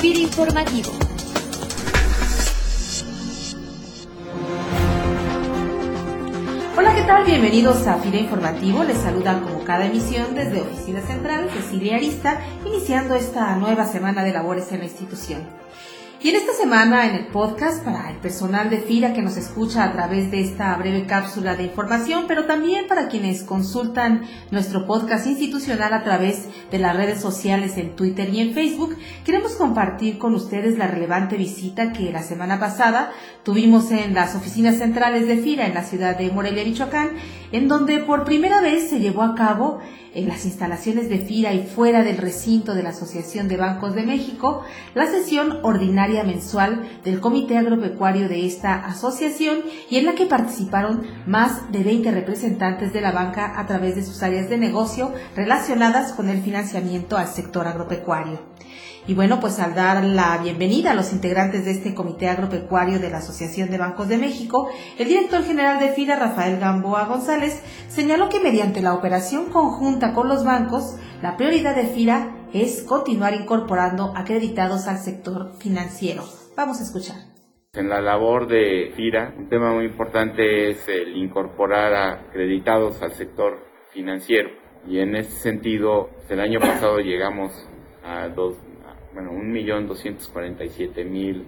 [0.00, 0.90] FIRA Informativo.
[6.76, 7.24] Hola, ¿qué tal?
[7.24, 8.84] Bienvenidos a FIRA Informativo.
[8.84, 14.32] Les saluda como cada emisión desde Oficina Central Cecilia Arista, iniciando esta nueva semana de
[14.32, 15.40] labores en la institución.
[16.18, 19.84] Y en esta semana en el podcast para el personal de FIRA que nos escucha
[19.84, 25.26] a través de esta breve cápsula de información, pero también para quienes consultan nuestro podcast
[25.26, 28.96] institucional a través de las redes sociales en Twitter y en Facebook,
[29.26, 33.12] queremos compartir con ustedes la relevante visita que la semana pasada
[33.42, 37.10] tuvimos en las oficinas centrales de FIRA en la ciudad de Morelia, Michoacán,
[37.52, 39.80] en donde por primera vez se llevó a cabo
[40.14, 44.06] en las instalaciones de FIRA y fuera del recinto de la Asociación de Bancos de
[44.06, 44.64] México,
[44.94, 49.58] la sesión ordinaria mensual del Comité Agropecuario de esta asociación
[49.90, 54.04] y en la que participaron más de 20 representantes de la banca a través de
[54.04, 58.38] sus áreas de negocio relacionadas con el financiamiento al sector agropecuario.
[59.08, 63.10] Y bueno, pues al dar la bienvenida a los integrantes de este Comité Agropecuario de
[63.10, 68.28] la Asociación de Bancos de México, el director general de FIRA, Rafael Gamboa González, señaló
[68.28, 74.14] que mediante la operación conjunta con los bancos, la prioridad de FIRA es continuar incorporando
[74.16, 76.24] acreditados al sector financiero.
[76.56, 77.16] Vamos a escuchar.
[77.74, 83.58] En la labor de FIRA, un tema muy importante es el incorporar acreditados al sector
[83.92, 84.48] financiero.
[84.88, 87.52] Y en ese sentido, el año pasado llegamos
[88.02, 88.56] a dos,
[89.12, 91.44] bueno, 1.247.000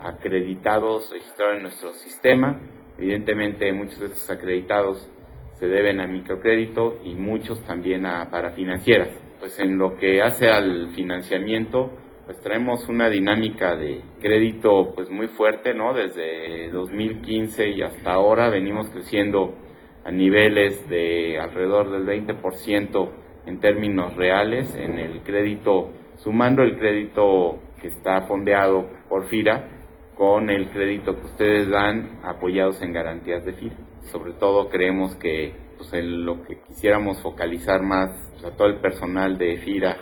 [0.00, 2.60] acreditados registrados en nuestro sistema.
[2.96, 5.10] Evidentemente muchos de estos acreditados
[5.58, 9.08] se deben a microcrédito y muchos también a parafinancieras.
[9.44, 11.90] Pues en lo que hace al financiamiento,
[12.24, 15.92] pues traemos una dinámica de crédito pues muy fuerte, ¿no?
[15.92, 19.54] Desde 2015 y hasta ahora venimos creciendo
[20.02, 23.10] a niveles de alrededor del 20%
[23.44, 29.68] en términos reales en el crédito sumando el crédito que está fondeado por FIRA
[30.14, 33.76] con el crédito que ustedes dan apoyados en garantías de FIRA.
[34.10, 38.10] Sobre todo creemos que pues, en lo que quisiéramos focalizar más
[38.44, 39.96] a todo el personal de FIRA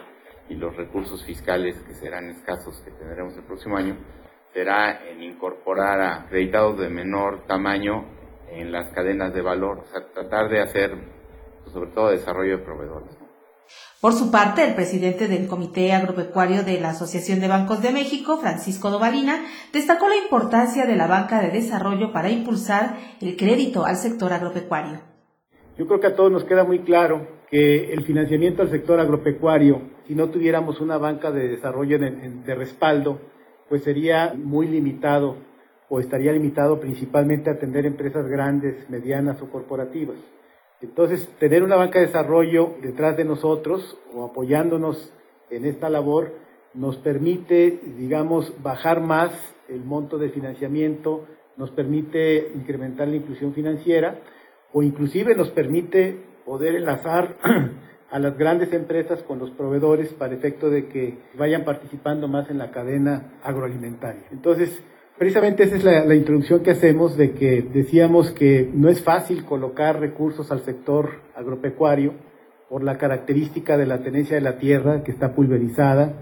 [0.49, 3.97] y los recursos fiscales que serán escasos que tendremos el próximo año,
[4.53, 8.05] será en incorporar a acreditados de menor tamaño
[8.51, 10.91] en las cadenas de valor, o sea, tratar de hacer
[11.63, 13.17] pues, sobre todo desarrollo de proveedores.
[14.01, 18.37] Por su parte, el presidente del Comité Agropecuario de la Asociación de Bancos de México,
[18.39, 23.97] Francisco Dovalina, destacó la importancia de la banca de desarrollo para impulsar el crédito al
[23.97, 25.12] sector agropecuario.
[25.79, 29.81] Yo creo que a todos nos queda muy claro que el financiamiento al sector agropecuario,
[30.07, 33.21] si no tuviéramos una banca de desarrollo de, respaldo,
[33.71, 35.37] pues sería muy limitado
[35.89, 40.17] o estaría limitado principalmente a atender empresas grandes, medianas o corporativas.
[40.83, 45.13] Entonces, tener una banca de desarrollo detrás de nosotros o apoyándonos
[45.49, 46.33] en esta labor
[46.75, 49.33] nos permite, digamos, bajar más
[49.69, 54.21] el monto de financiamiento, nos permite incrementar la inclusión financiera
[54.73, 57.37] o inclusive nos permite poder enlazar
[58.11, 62.59] a las grandes empresas con los proveedores para efecto de que vayan participando más en
[62.59, 64.25] la cadena agroalimentaria.
[64.31, 64.83] Entonces,
[65.19, 70.01] Precisamente esa es la, introducción que hacemos de que decíamos que no es fácil colocar
[70.01, 72.15] recursos al sector agropecuario
[72.69, 76.15] por la característica de la tenencia de la tierra que está pulverizada,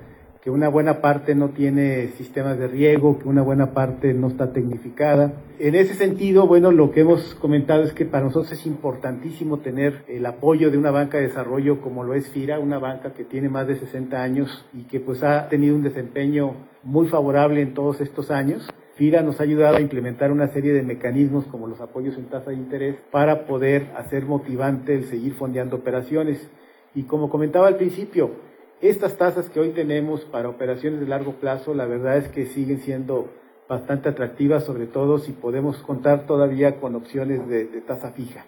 [0.43, 4.53] que una buena parte no tiene sistemas de riego, que una buena parte no está
[4.53, 5.34] tecnificada.
[5.59, 10.03] En ese sentido, bueno, lo que hemos comentado es que para nosotros es importantísimo tener
[10.09, 13.51] el apoyo de una banca de desarrollo como lo es FIRA, una banca que tiene
[13.51, 18.01] más de 60 años y que pues ha tenido un desempeño muy favorable en todos
[18.01, 18.67] estos años.
[18.95, 22.51] FIRA nos ha ayudado a implementar una serie de mecanismos como los apoyos en tasa
[22.51, 26.51] de interés para poder hacer motivante el seguir fondeando operaciones.
[26.95, 28.31] Y como comentaba al principio,
[28.80, 32.80] estas tasas que hoy tenemos para operaciones de largo plazo, la verdad es que siguen
[32.80, 33.28] siendo
[33.68, 38.46] bastante atractivas, sobre todo si podemos contar todavía con opciones de, tasa fija.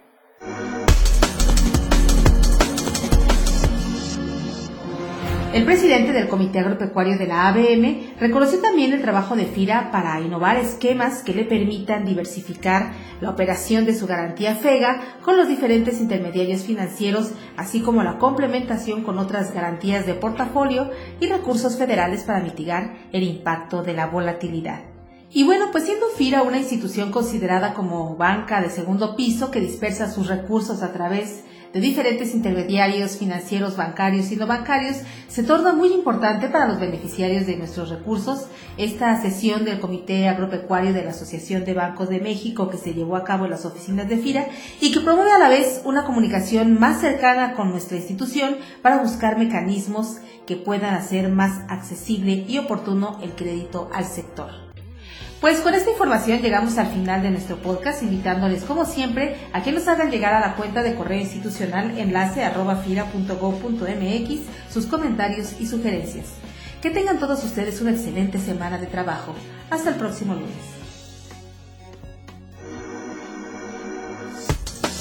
[5.53, 10.19] El presidente del Comité Agropecuario de la ABM reconoció también el trabajo de FIRA para
[10.19, 16.01] innovar esquemas que le permitan diversificar la operación de su garantía FEGA con los diferentes
[16.01, 20.89] intermediarios financieros, así como la complementación con otras garantías de portafolio
[21.19, 24.92] y recursos federales para mitigar el impacto de la volatilidad.
[25.35, 30.11] Y bueno, pues siendo FIRA una institución considerada como banca de segundo piso que dispersa
[30.11, 31.43] sus recursos a través
[31.73, 34.97] de diferentes intermediarios financieros, bancarios y no bancarios
[35.27, 38.45] se torna muy importante para los beneficiarios de nuestros recursos.
[38.77, 43.15] Esta sesión del Comité Agropecuario de la Asociación de Bancos de México que se llevó
[43.15, 44.45] a cabo en las oficinas de FIRA
[44.81, 49.39] y que promueve a la vez una comunicación más cercana con nuestra institución para buscar
[49.39, 54.72] mecanismos que puedan hacer más accesible y oportuno el crédito al sector.
[55.43, 59.73] Pues con esta información llegamos al final de nuestro podcast, invitándoles como siempre a que
[59.73, 64.39] nos hagan llegar a la cuenta de correo institucional enlace arroba fira.gov.mx
[64.73, 66.27] sus comentarios y sugerencias.
[66.81, 69.35] Que tengan todos ustedes una excelente semana de trabajo.
[69.69, 70.55] Hasta el próximo lunes.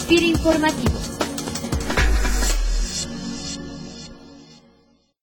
[0.09, 1.12] FIRA Informativo